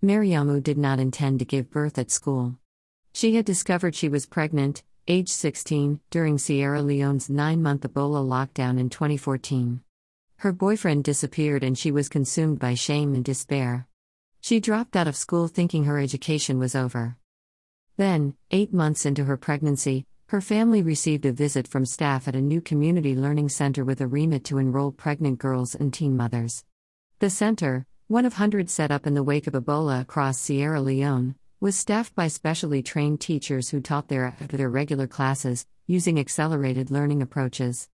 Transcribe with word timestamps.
Mariamu 0.00 0.62
did 0.62 0.78
not 0.78 1.00
intend 1.00 1.40
to 1.40 1.44
give 1.44 1.72
birth 1.72 1.98
at 1.98 2.12
school. 2.12 2.56
She 3.12 3.34
had 3.34 3.44
discovered 3.44 3.96
she 3.96 4.08
was 4.08 4.26
pregnant, 4.26 4.84
age 5.08 5.28
16, 5.28 5.98
during 6.10 6.38
Sierra 6.38 6.82
Leone's 6.82 7.28
nine 7.28 7.60
month 7.62 7.82
Ebola 7.82 8.24
lockdown 8.24 8.78
in 8.78 8.90
2014. 8.90 9.80
Her 10.36 10.52
boyfriend 10.52 11.02
disappeared 11.02 11.64
and 11.64 11.76
she 11.76 11.90
was 11.90 12.08
consumed 12.08 12.60
by 12.60 12.74
shame 12.74 13.12
and 13.16 13.24
despair. 13.24 13.88
She 14.40 14.60
dropped 14.60 14.94
out 14.94 15.08
of 15.08 15.16
school 15.16 15.48
thinking 15.48 15.82
her 15.82 15.98
education 15.98 16.60
was 16.60 16.76
over. 16.76 17.16
Then, 17.96 18.36
eight 18.52 18.72
months 18.72 19.04
into 19.04 19.24
her 19.24 19.36
pregnancy, 19.36 20.06
her 20.28 20.40
family 20.40 20.80
received 20.80 21.26
a 21.26 21.32
visit 21.32 21.66
from 21.66 21.84
staff 21.84 22.28
at 22.28 22.36
a 22.36 22.40
new 22.40 22.60
community 22.60 23.16
learning 23.16 23.48
center 23.48 23.84
with 23.84 24.00
a 24.00 24.06
remit 24.06 24.44
to 24.44 24.58
enroll 24.58 24.92
pregnant 24.92 25.40
girls 25.40 25.74
and 25.74 25.92
teen 25.92 26.16
mothers. 26.16 26.64
The 27.18 27.30
center, 27.30 27.84
one 28.08 28.24
of 28.24 28.32
hundreds 28.32 28.72
set 28.72 28.90
up 28.90 29.06
in 29.06 29.12
the 29.12 29.22
wake 29.22 29.46
of 29.46 29.52
Ebola 29.52 30.00
across 30.00 30.38
Sierra 30.38 30.80
Leone, 30.80 31.34
was 31.60 31.76
staffed 31.76 32.14
by 32.14 32.26
specially 32.26 32.82
trained 32.82 33.20
teachers 33.20 33.68
who 33.68 33.82
taught 33.82 34.08
there 34.08 34.24
after 34.24 34.56
their 34.56 34.70
regular 34.70 35.06
classes, 35.06 35.66
using 35.86 36.18
accelerated 36.18 36.90
learning 36.90 37.20
approaches. 37.20 37.90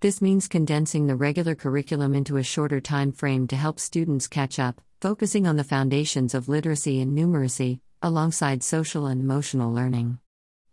This 0.00 0.22
means 0.22 0.48
condensing 0.48 1.06
the 1.06 1.14
regular 1.14 1.54
curriculum 1.54 2.14
into 2.14 2.38
a 2.38 2.42
shorter 2.42 2.80
time 2.80 3.12
frame 3.12 3.46
to 3.48 3.56
help 3.56 3.78
students 3.78 4.28
catch 4.28 4.58
up, 4.58 4.80
focusing 5.02 5.46
on 5.46 5.56
the 5.56 5.62
foundations 5.62 6.32
of 6.32 6.48
literacy 6.48 7.02
and 7.02 7.14
numeracy, 7.14 7.80
alongside 8.00 8.62
social 8.62 9.04
and 9.04 9.20
emotional 9.20 9.70
learning. 9.70 10.20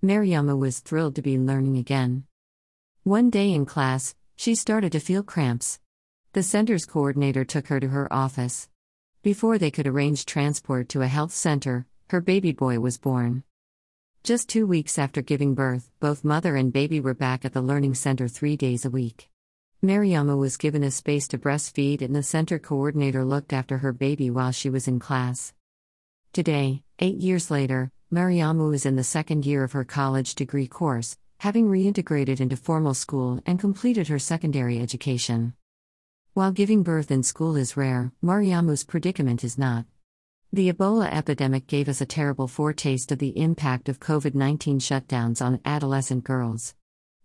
Mariama 0.02 0.58
was 0.58 0.80
thrilled 0.80 1.16
to 1.16 1.22
be 1.22 1.38
learning 1.38 1.76
again. 1.76 2.24
One 3.04 3.30
day 3.30 3.52
in 3.52 3.66
class, 3.66 4.16
she 4.38 4.56
started 4.56 4.94
to 4.94 5.02
feel 5.02 5.24
cramps. 5.24 5.82
The 6.34 6.44
center's 6.44 6.86
coordinator 6.86 7.44
took 7.44 7.68
her 7.68 7.82
to 7.82 7.90
her 7.90 8.12
office. 8.12 8.70
Before 9.22 9.58
they 9.58 9.70
could 9.70 9.86
arrange 9.86 10.26
transport 10.26 10.88
to 10.90 11.02
a 11.02 11.08
health 11.08 11.34
center, 11.34 11.86
her 12.10 12.22
baby 12.22 12.54
boy 12.54 12.80
was 12.80 12.98
born. 12.98 13.44
Just 14.24 14.48
two 14.48 14.66
weeks 14.66 14.98
after 14.98 15.22
giving 15.22 15.56
birth, 15.56 15.90
both 16.00 16.24
mother 16.24 16.56
and 16.56 16.72
baby 16.72 17.02
were 17.02 17.14
back 17.14 17.44
at 17.44 17.52
the 17.52 17.62
learning 17.62 17.96
center 17.96 18.30
three 18.30 18.56
days 18.56 18.86
a 18.86 18.90
week. 18.90 19.30
Mariama 19.84 20.38
was 20.38 20.56
given 20.56 20.86
a 20.86 20.92
space 20.92 21.28
to 21.28 21.38
breastfeed, 21.38 22.02
and 22.02 22.16
the 22.16 22.24
center 22.24 22.60
coordinator 22.60 23.26
looked 23.26 23.52
after 23.52 23.80
her 23.80 23.92
baby 23.92 24.30
while 24.30 24.54
she 24.54 24.70
was 24.70 24.88
in 24.88 25.00
class. 25.00 25.54
Today, 26.32 26.82
eight 27.00 27.18
years 27.18 27.52
later, 27.52 27.92
Mariamu 28.10 28.74
is 28.74 28.86
in 28.86 28.96
the 28.96 29.04
second 29.04 29.46
year 29.46 29.66
of 29.66 29.74
her 29.74 29.84
college 29.84 30.36
degree 30.36 30.68
course, 30.68 31.18
having 31.40 31.68
reintegrated 31.68 32.40
into 32.40 32.56
formal 32.56 32.94
school 32.94 33.42
and 33.46 33.60
completed 33.60 34.08
her 34.08 34.20
secondary 34.20 34.80
education. 34.80 35.56
While 36.34 36.54
giving 36.54 36.82
birth 36.82 37.12
in 37.12 37.24
school 37.24 37.58
is 37.58 37.76
rare, 37.76 38.14
Mariamu's 38.22 38.86
predicament 38.86 39.44
is 39.44 39.58
not. 39.58 39.84
The 40.54 40.72
Ebola 40.72 41.12
epidemic 41.12 41.68
gave 41.68 41.90
us 41.90 42.00
a 42.00 42.06
terrible 42.06 42.48
foretaste 42.48 43.12
of 43.12 43.20
the 43.20 43.38
impact 43.38 43.90
of 43.90 44.00
COVID 44.00 44.34
19 44.34 44.80
shutdowns 44.80 45.42
on 45.42 45.60
adolescent 45.66 46.24
girls. 46.24 46.74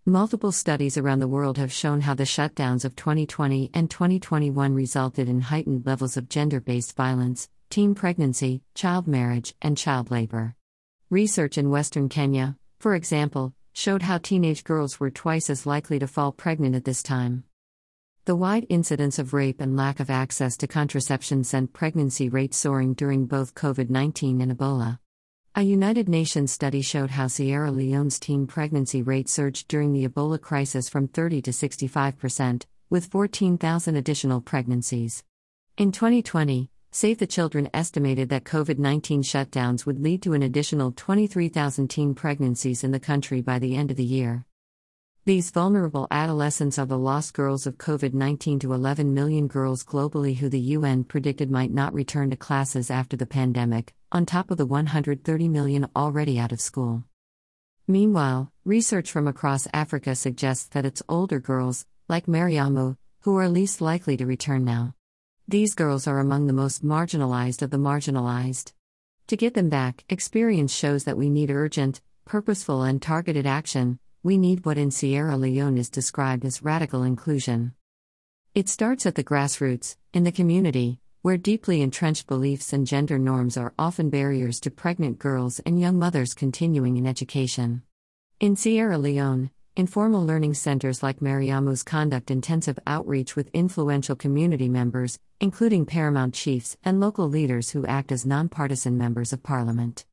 Multiple 0.05 0.51
studies 0.51 0.99
around 0.99 1.21
the 1.21 1.29
world 1.29 1.57
have 1.57 1.71
shown 1.71 2.01
how 2.01 2.15
the 2.15 2.25
shutdowns 2.25 2.85
of 2.85 2.97
2020 2.97 3.71
and 3.73 3.89
2021 3.89 4.75
resulted 4.75 5.29
in 5.29 5.41
heightened 5.41 5.87
levels 5.87 6.17
of 6.17 6.29
gender 6.29 6.61
based 6.61 6.97
violence, 6.97 7.49
teen 7.71 7.95
pregnancy, 7.95 8.63
child 8.75 9.07
marriage, 9.07 9.55
and 9.63 9.79
child 9.79 10.11
labor. 10.11 10.57
Research 11.11 11.57
in 11.57 11.71
Western 11.71 12.09
Kenya, 12.09 12.57
for 12.81 12.97
example, 12.97 13.55
showed 13.73 14.03
how 14.03 14.19
teenage 14.19 14.65
girls 14.65 14.99
were 14.99 15.13
twice 15.13 15.49
as 15.49 15.65
likely 15.65 16.01
to 16.01 16.09
fall 16.09 16.33
pregnant 16.33 16.75
at 16.75 16.85
this 16.85 17.05
time. 17.05 17.45
The 18.27 18.35
wide 18.35 18.67
incidence 18.69 19.21
of 19.21 19.33
rape 19.33 19.61
and 19.61 19.77
lack 19.77 20.01
of 20.01 20.11
access 20.11 20.57
to 20.57 20.67
contraception 20.67 21.45
sent 21.45 21.73
pregnancy 21.73 22.29
rates 22.29 22.57
soaring 22.57 22.95
during 22.95 23.27
both 23.27 23.55
COVID 23.55 23.89
19 23.89 24.41
and 24.41 24.51
Ebola. 24.51 24.99
A 25.55 25.63
United 25.63 26.09
Nations 26.09 26.51
study 26.51 26.83
showed 26.83 27.11
how 27.13 27.29
Sierra 27.29 27.71
Leone's 27.71 28.19
teen 28.19 28.49
pregnancy 28.49 29.01
rate 29.01 29.29
surged 29.29 29.69
during 29.69 29.93
the 29.93 30.09
Ebola 30.09 30.41
crisis 30.41 30.89
from 30.89 31.07
30 31.07 31.41
to 31.43 31.53
65 31.53 32.19
percent, 32.19 32.67
with 32.91 33.07
14,000 33.07 33.95
additional 33.95 34.41
pregnancies. 34.41 35.23
In 35.77 35.93
2020, 35.93 36.69
Save 36.91 37.19
the 37.19 37.29
Children 37.29 37.71
estimated 37.73 38.29
that 38.31 38.43
COVID 38.43 38.81
19 38.81 39.23
shutdowns 39.23 39.87
would 39.87 40.03
lead 40.03 40.21
to 40.23 40.33
an 40.33 40.43
additional 40.43 40.91
23,000 40.91 41.87
teen 41.87 42.13
pregnancies 42.13 42.83
in 42.83 42.91
the 42.91 42.99
country 42.99 43.41
by 43.41 43.61
the 43.61 43.77
end 43.77 43.93
of 43.93 43.97
the 43.97 44.03
year. 44.03 44.46
These 45.27 45.51
vulnerable 45.51 46.07
adolescents 46.13 46.79
are 46.79 46.87
the 46.87 46.97
lost 46.97 47.35
girls 47.35 47.67
of 47.67 47.79
COVID 47.79 48.15
19 48.15 48.61
to 48.61 48.73
11 48.73 49.13
million 49.13 49.49
girls 49.49 49.83
globally 49.83 50.37
who 50.37 50.49
the 50.49 50.61
UN 50.77 51.03
predicted 51.03 51.51
might 51.51 51.73
not 51.73 51.93
return 51.93 52.31
to 52.31 52.37
classes 52.37 52.93
after 52.93 53.17
the 53.17 53.27
pandemic, 53.27 53.93
on 54.13 54.25
top 54.25 54.53
of 54.53 54.57
the 54.57 54.65
130 54.65 55.49
million 55.49 55.89
already 55.97 56.39
out 56.39 56.53
of 56.53 56.61
school. 56.61 57.03
Meanwhile, 57.89 58.53
research 58.65 59.11
from 59.11 59.27
across 59.27 59.67
Africa 59.75 60.15
suggests 60.15 60.67
that 60.67 60.87
it's 60.87 61.03
older 61.09 61.41
girls, 61.41 61.87
like 62.09 62.27
Mariamu, 62.27 62.97
who 63.23 63.37
are 63.37 63.49
least 63.49 63.81
likely 63.81 64.17
to 64.19 64.27
return 64.27 64.65
now. 64.65 64.95
These 65.49 65.75
girls 65.75 66.07
are 66.07 66.21
among 66.21 66.47
the 66.47 66.53
most 66.53 66.85
marginalized 66.85 67.63
of 67.63 67.71
the 67.71 67.79
marginalized. 67.79 68.75
To 69.27 69.37
get 69.37 69.55
them 69.55 69.71
back, 69.71 70.05
experience 70.09 70.73
shows 70.73 71.03
that 71.03 71.19
we 71.19 71.31
need 71.31 71.51
urgent, 71.51 72.01
purposeful, 72.27 72.85
and 72.85 73.03
targeted 73.03 73.45
action 73.45 73.99
we 74.27 74.37
need 74.37 74.67
what 74.67 74.77
in 74.77 74.91
Sierra 74.91 75.37
Leone 75.37 75.79
is 75.79 75.89
described 75.89 76.45
as 76.45 76.61
radical 76.61 77.05
inclusion. 77.05 77.73
It 78.57 78.69
starts 78.69 79.07
at 79.07 79.15
the 79.15 79.23
grassroots, 79.23 79.95
in 80.13 80.25
the 80.25 80.33
community, 80.33 80.99
where 81.23 81.37
deeply 81.37 81.81
entrenched 81.81 82.27
beliefs 82.27 82.73
and 82.73 82.89
gender 82.89 83.21
norms 83.21 83.57
are 83.57 83.73
often 83.79 84.11
barriers 84.11 84.59
to 84.63 84.71
pregnant 84.73 85.21
girls 85.21 85.61
and 85.61 85.81
young 85.81 85.97
mothers 85.97 86.35
continuing 86.35 86.97
in 86.97 87.07
education. 87.07 87.83
In 88.41 88.57
Sierra 88.57 88.99
Leone, 88.99 89.51
informal 89.77 90.27
learning 90.27 90.55
centers 90.55 91.05
like 91.05 91.23
Mariamu's 91.23 91.85
conduct 91.85 92.29
intensive 92.29 92.81
outreach 92.85 93.37
with 93.37 93.49
influential 93.53 94.17
community 94.17 94.69
members, 94.69 95.21
including 95.41 95.87
paramount 95.87 96.35
chiefs 96.35 96.77
and 96.83 96.99
local 96.99 97.29
leaders 97.29 97.71
who 97.71 97.87
act 97.87 98.11
as 98.11 98.27
nonpartisan 98.27 98.99
members 98.99 99.33
of 99.33 99.45
parliament. 99.45 100.05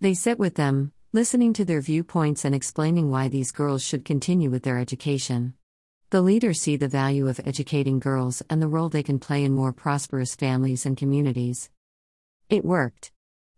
They 0.00 0.14
sit 0.14 0.38
with 0.38 0.54
them, 0.54 0.92
listening 1.16 1.54
to 1.54 1.64
their 1.64 1.80
viewpoints 1.80 2.44
and 2.44 2.54
explaining 2.54 3.10
why 3.10 3.26
these 3.26 3.50
girls 3.50 3.82
should 3.82 4.04
continue 4.04 4.50
with 4.50 4.64
their 4.64 4.78
education. 4.78 5.54
The 6.10 6.20
leaders 6.20 6.60
see 6.60 6.76
the 6.76 6.88
value 6.88 7.26
of 7.26 7.40
educating 7.46 7.98
girls 7.98 8.42
and 8.50 8.60
the 8.60 8.68
role 8.68 8.90
they 8.90 9.02
can 9.02 9.18
play 9.18 9.42
in 9.42 9.54
more 9.54 9.72
prosperous 9.72 10.34
families 10.34 10.84
and 10.84 10.94
communities. 10.94 11.70
It 12.50 12.66
worked. 12.66 13.12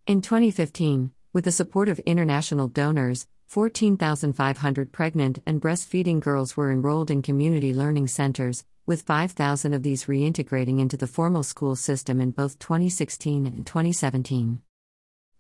In 0.07 0.23
2015, 0.23 1.11
with 1.33 1.47
the 1.47 1.51
support 1.51 1.89
of 1.89 1.99
international 2.07 2.69
donors, 2.69 3.27
14,500 3.49 4.93
pregnant 4.93 5.43
and 5.45 5.61
breastfeeding 5.61 6.21
girls 6.21 6.57
were 6.57 6.71
enrolled 6.71 7.11
in 7.11 7.23
community 7.23 7.75
learning 7.75 8.07
centers, 8.07 8.65
with 8.87 9.03
5,000 9.03 9.75
of 9.75 9.83
these 9.83 10.05
reintegrating 10.05 10.79
into 10.79 10.97
the 10.97 11.09
formal 11.09 11.43
school 11.43 11.75
system 11.75 12.21
in 12.21 12.31
both 12.31 12.61
2016 12.61 13.47
and 13.47 13.67
2017. 13.67 14.63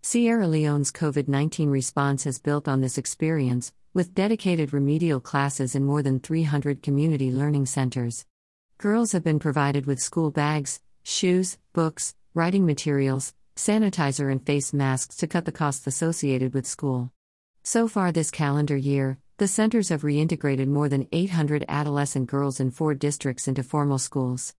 Sierra 0.00 0.46
Leone's 0.46 0.92
COVID 0.92 1.26
19 1.26 1.70
response 1.70 2.24
has 2.24 2.38
built 2.38 2.68
on 2.68 2.80
this 2.80 2.98
experience, 2.98 3.72
with 3.92 4.14
dedicated 4.14 4.72
remedial 4.72 5.20
classes 5.20 5.74
in 5.74 5.84
more 5.84 6.02
than 6.02 6.20
300 6.20 6.82
community 6.82 7.32
learning 7.32 7.66
centers. 7.66 8.24
Girls 8.78 9.12
have 9.12 9.24
been 9.24 9.40
provided 9.40 9.86
with 9.86 9.98
school 10.00 10.30
bags, 10.30 10.80
shoes, 11.02 11.58
books, 11.72 12.14
writing 12.32 12.64
materials, 12.64 13.34
sanitizer, 13.56 14.30
and 14.30 14.46
face 14.46 14.72
masks 14.72 15.16
to 15.16 15.26
cut 15.26 15.44
the 15.44 15.52
costs 15.52 15.86
associated 15.86 16.54
with 16.54 16.64
school. 16.64 17.10
So 17.64 17.88
far 17.88 18.12
this 18.12 18.30
calendar 18.30 18.76
year, 18.76 19.18
the 19.38 19.48
centers 19.48 19.88
have 19.88 20.02
reintegrated 20.02 20.68
more 20.68 20.88
than 20.88 21.08
800 21.10 21.64
adolescent 21.68 22.28
girls 22.28 22.60
in 22.60 22.70
four 22.70 22.94
districts 22.94 23.48
into 23.48 23.64
formal 23.64 23.98
schools. 23.98 24.54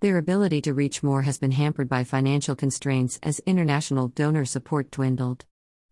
Their 0.00 0.18
ability 0.18 0.60
to 0.60 0.74
reach 0.74 1.02
more 1.02 1.22
has 1.22 1.38
been 1.38 1.50
hampered 1.50 1.88
by 1.88 2.04
financial 2.04 2.54
constraints 2.54 3.18
as 3.20 3.40
international 3.40 4.06
donor 4.06 4.44
support 4.44 4.92
dwindled. 4.92 5.44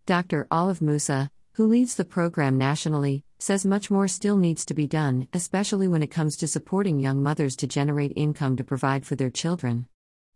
Dr. 0.06 0.46
Olive 0.48 0.81
Musa, 0.81 1.28
who 1.54 1.66
leads 1.66 1.96
the 1.96 2.04
program 2.04 2.56
nationally, 2.56 3.25
says 3.40 3.66
much 3.66 3.90
more 3.90 4.06
still 4.06 4.36
needs 4.36 4.64
to 4.66 4.75
be 4.75 4.86
done, 4.86 5.26
especially 5.32 5.88
when 5.88 6.04
it 6.04 6.12
comes 6.12 6.36
to 6.36 6.46
supporting 6.46 7.00
young 7.00 7.20
mothers 7.20 7.56
to 7.56 7.66
generate 7.66 8.12
income 8.14 8.56
to 8.56 8.62
provide 8.62 9.04
for 9.04 9.16
their 9.16 9.28
children. 9.28 9.88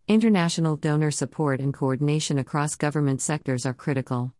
International 0.09 0.75
donor 0.77 1.13
support 1.13 1.61
and 1.61 1.73
coordination 1.73 2.41
across 2.41 2.75
government 2.75 3.23
sectors 3.23 3.65
are 3.65 3.73
critical. 3.73 4.35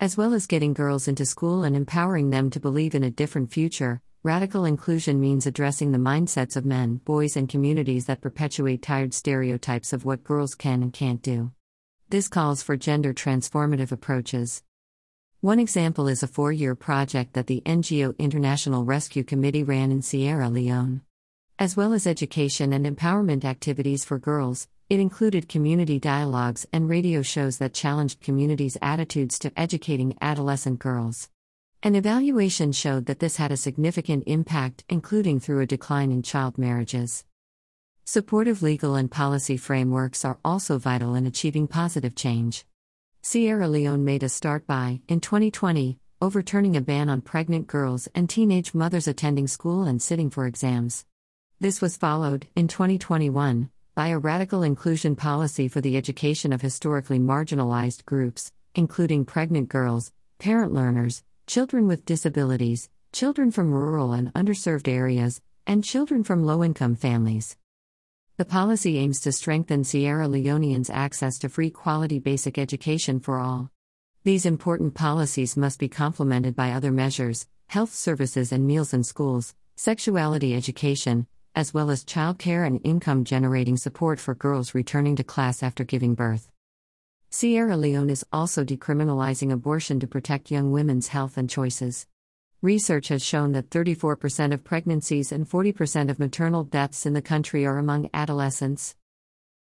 As 0.00 0.16
well 0.16 0.32
as 0.32 0.46
getting 0.46 0.72
girls 0.72 1.08
into 1.08 1.26
school 1.26 1.62
and 1.62 1.76
empowering 1.76 2.30
them 2.30 2.48
to 2.48 2.60
believe 2.60 2.94
in 2.94 3.04
a 3.04 3.10
different 3.10 3.52
future, 3.52 4.00
Radical 4.22 4.64
inclusion 4.64 5.20
means 5.20 5.46
addressing 5.46 5.92
the 5.92 5.98
mindsets 5.98 6.56
of 6.56 6.64
men, 6.64 6.96
boys, 7.04 7.36
and 7.36 7.48
communities 7.48 8.06
that 8.06 8.20
perpetuate 8.20 8.82
tired 8.82 9.14
stereotypes 9.14 9.92
of 9.92 10.04
what 10.04 10.24
girls 10.24 10.54
can 10.54 10.82
and 10.82 10.92
can't 10.92 11.22
do. 11.22 11.52
This 12.10 12.28
calls 12.28 12.62
for 12.62 12.76
gender 12.76 13.14
transformative 13.14 13.92
approaches. 13.92 14.62
One 15.40 15.60
example 15.60 16.08
is 16.08 16.22
a 16.22 16.28
four 16.28 16.52
year 16.52 16.74
project 16.74 17.34
that 17.34 17.46
the 17.46 17.62
NGO 17.66 18.16
International 18.18 18.84
Rescue 18.84 19.22
Committee 19.22 19.62
ran 19.62 19.92
in 19.92 20.02
Sierra 20.02 20.48
Leone. 20.48 21.02
As 21.58 21.76
well 21.76 21.92
as 21.92 22.06
education 22.06 22.72
and 22.72 22.84
empowerment 22.84 23.44
activities 23.44 24.04
for 24.04 24.18
girls, 24.18 24.68
It 24.88 25.00
included 25.00 25.48
community 25.48 25.98
dialogues 25.98 26.64
and 26.72 26.88
radio 26.88 27.20
shows 27.20 27.58
that 27.58 27.74
challenged 27.74 28.20
communities' 28.20 28.78
attitudes 28.80 29.36
to 29.40 29.50
educating 29.58 30.16
adolescent 30.20 30.78
girls. 30.78 31.28
An 31.86 31.94
evaluation 31.94 32.72
showed 32.72 33.06
that 33.06 33.20
this 33.20 33.36
had 33.36 33.52
a 33.52 33.56
significant 33.56 34.24
impact, 34.26 34.82
including 34.88 35.38
through 35.38 35.60
a 35.60 35.66
decline 35.66 36.10
in 36.10 36.20
child 36.20 36.58
marriages. 36.58 37.24
Supportive 38.04 38.60
legal 38.60 38.96
and 38.96 39.08
policy 39.08 39.56
frameworks 39.56 40.24
are 40.24 40.40
also 40.44 40.78
vital 40.78 41.14
in 41.14 41.26
achieving 41.26 41.68
positive 41.68 42.16
change. 42.16 42.64
Sierra 43.22 43.68
Leone 43.68 44.04
made 44.04 44.24
a 44.24 44.28
start 44.28 44.66
by, 44.66 45.00
in 45.06 45.20
2020, 45.20 46.00
overturning 46.20 46.76
a 46.76 46.80
ban 46.80 47.08
on 47.08 47.20
pregnant 47.20 47.68
girls 47.68 48.08
and 48.16 48.28
teenage 48.28 48.74
mothers 48.74 49.06
attending 49.06 49.46
school 49.46 49.84
and 49.84 50.02
sitting 50.02 50.28
for 50.28 50.44
exams. 50.44 51.04
This 51.60 51.80
was 51.80 51.96
followed, 51.96 52.48
in 52.56 52.66
2021, 52.66 53.70
by 53.94 54.08
a 54.08 54.18
radical 54.18 54.64
inclusion 54.64 55.14
policy 55.14 55.68
for 55.68 55.80
the 55.80 55.96
education 55.96 56.52
of 56.52 56.62
historically 56.62 57.20
marginalized 57.20 58.04
groups, 58.04 58.50
including 58.74 59.24
pregnant 59.24 59.68
girls, 59.68 60.10
parent 60.40 60.74
learners, 60.74 61.22
children 61.46 61.86
with 61.86 62.04
disabilities, 62.04 62.88
children 63.12 63.52
from 63.52 63.72
rural 63.72 64.12
and 64.12 64.32
underserved 64.34 64.88
areas, 64.88 65.40
and 65.64 65.84
children 65.84 66.24
from 66.24 66.44
low 66.44 66.64
income 66.64 66.96
families. 66.96 67.56
The 68.36 68.44
policy 68.44 68.98
aims 68.98 69.20
to 69.20 69.32
strengthen 69.32 69.84
Sierra 69.84 70.26
Leoneans' 70.26 70.90
access 70.92 71.38
to 71.38 71.48
free 71.48 71.70
quality 71.70 72.18
basic 72.18 72.58
education 72.58 73.20
for 73.20 73.38
all. 73.38 73.70
These 74.24 74.44
important 74.44 74.94
policies 74.94 75.56
must 75.56 75.78
be 75.78 75.88
complemented 75.88 76.56
by 76.56 76.72
other 76.72 76.90
measures 76.90 77.46
health 77.68 77.94
services 77.94 78.52
and 78.52 78.66
meals 78.66 78.92
in 78.92 79.02
schools, 79.02 79.54
sexuality 79.76 80.54
education, 80.54 81.26
as 81.54 81.72
well 81.72 81.90
as 81.90 82.04
childcare 82.04 82.66
and 82.66 82.80
income 82.84 83.24
generating 83.24 83.76
support 83.76 84.20
for 84.20 84.34
girls 84.34 84.74
returning 84.74 85.16
to 85.16 85.24
class 85.24 85.62
after 85.62 85.84
giving 85.84 86.14
birth. 86.14 86.48
Sierra 87.38 87.76
Leone 87.76 88.08
is 88.08 88.24
also 88.32 88.64
decriminalizing 88.64 89.52
abortion 89.52 90.00
to 90.00 90.06
protect 90.06 90.50
young 90.50 90.72
women's 90.72 91.08
health 91.08 91.36
and 91.36 91.50
choices. 91.50 92.06
Research 92.62 93.08
has 93.08 93.22
shown 93.22 93.52
that 93.52 93.68
34% 93.68 94.54
of 94.54 94.64
pregnancies 94.64 95.32
and 95.32 95.46
40% 95.46 96.08
of 96.08 96.18
maternal 96.18 96.64
deaths 96.64 97.04
in 97.04 97.12
the 97.12 97.20
country 97.20 97.66
are 97.66 97.76
among 97.76 98.08
adolescents. 98.14 98.96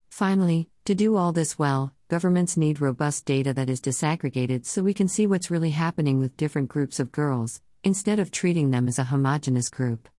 Finally, 0.09 0.67
to 0.83 0.93
do 0.93 1.15
all 1.15 1.31
this 1.31 1.57
well, 1.57 1.93
governments 2.09 2.57
need 2.57 2.81
robust 2.81 3.23
data 3.23 3.53
that 3.53 3.69
is 3.69 3.79
disaggregated 3.79 4.65
so 4.65 4.83
we 4.83 4.93
can 4.93 5.07
see 5.07 5.25
what's 5.25 5.49
really 5.49 5.71
happening 5.71 6.19
with 6.19 6.35
different 6.35 6.67
groups 6.67 6.99
of 6.99 7.13
girls, 7.13 7.61
instead 7.85 8.19
of 8.19 8.31
treating 8.31 8.71
them 8.71 8.89
as 8.89 8.99
a 8.99 9.05
homogenous 9.05 9.69
group. 9.69 10.09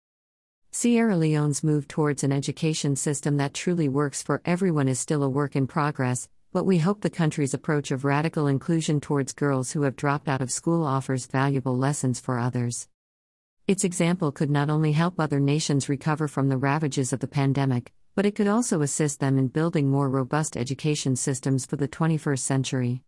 Sierra 0.71 1.19
Leone's 1.19 1.63
move 1.63 1.87
towards 1.87 2.25
an 2.25 2.33
education 2.33 2.97
system 2.97 3.37
that 3.37 3.53
truly 3.53 3.91
works 3.91 4.23
for 4.23 4.41
everyone 4.47 4.89
is 4.89 4.99
still 4.99 5.23
a 5.23 5.29
work 5.29 5.55
in 5.55 5.67
progress, 5.67 6.31
but 6.53 6.65
we 6.65 6.79
hope 6.79 7.01
the 7.01 7.09
country's 7.09 7.55
approach 7.55 7.91
of 7.91 8.05
radical 8.05 8.47
inclusion 8.47 9.01
towards 9.01 9.33
girls 9.33 9.73
who 9.73 9.83
have 9.83 9.97
dropped 9.97 10.29
out 10.29 10.43
of 10.43 10.51
school 10.51 10.85
offers 10.85 11.27
valuable 11.27 11.77
lessons 11.77 12.21
for 12.21 12.39
others. 12.39 12.89
Its 13.67 13.85
example 13.85 14.31
could 14.31 14.51
not 14.51 14.69
only 14.69 14.93
help 14.93 15.19
other 15.19 15.41
nations 15.41 15.89
recover 15.89 16.29
from 16.29 16.51
the 16.51 16.59
ravages 16.59 17.13
of 17.13 17.21
the 17.21 17.27
pandemic, 17.27 17.93
but 18.15 18.27
it 18.27 18.35
could 18.35 18.49
also 18.49 18.83
assist 18.83 19.19
them 19.19 19.39
in 19.39 19.49
building 19.49 19.91
more 19.91 20.11
robust 20.11 20.55
education 20.55 21.17
systems 21.17 21.65
for 21.65 21.77
the 21.77 21.89
21st 21.89 22.41
century. 22.41 23.03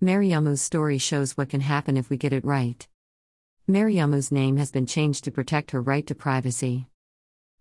Mariamu's 0.00 0.62
story 0.62 0.96
shows 0.96 1.36
what 1.36 1.50
can 1.50 1.60
happen 1.60 1.98
if 1.98 2.08
we 2.08 2.16
get 2.16 2.32
it 2.32 2.44
right. 2.44 2.88
Mariamu's 3.66 4.32
name 4.32 4.56
has 4.56 4.70
been 4.70 4.86
changed 4.86 5.24
to 5.24 5.30
protect 5.30 5.72
her 5.72 5.82
right 5.82 6.06
to 6.06 6.14
privacy. 6.14 6.86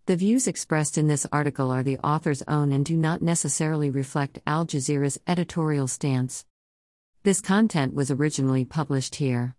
The 0.08 0.16
views 0.16 0.46
expressed 0.48 1.00
in 1.00 1.08
this 1.08 1.26
article 1.32 1.72
are 1.72 1.82
the 1.82 1.98
author's 1.98 2.44
own 2.48 2.72
and 2.72 2.86
do 2.86 2.96
not 2.96 3.24
necessarily 3.24 3.90
reflect 3.90 4.38
Al 4.46 4.64
Jazeera's 4.64 5.20
editorial 5.26 5.88
stance. 5.88 6.46
This 7.24 7.42
content 7.42 7.96
was 7.96 8.12
originally 8.12 8.66
published 8.66 9.16
here. 9.16 9.54